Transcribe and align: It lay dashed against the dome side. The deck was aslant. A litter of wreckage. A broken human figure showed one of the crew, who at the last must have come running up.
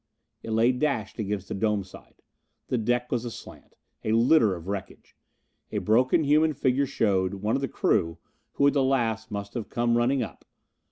It 0.41 0.49
lay 0.49 0.71
dashed 0.71 1.19
against 1.19 1.47
the 1.47 1.53
dome 1.53 1.83
side. 1.83 2.23
The 2.69 2.79
deck 2.79 3.11
was 3.11 3.23
aslant. 3.23 3.75
A 4.03 4.13
litter 4.13 4.55
of 4.55 4.67
wreckage. 4.67 5.15
A 5.71 5.77
broken 5.77 6.23
human 6.23 6.53
figure 6.53 6.87
showed 6.87 7.35
one 7.35 7.55
of 7.55 7.61
the 7.61 7.67
crew, 7.67 8.17
who 8.53 8.65
at 8.65 8.73
the 8.73 8.81
last 8.81 9.29
must 9.29 9.53
have 9.53 9.69
come 9.69 9.95
running 9.97 10.23
up. 10.23 10.43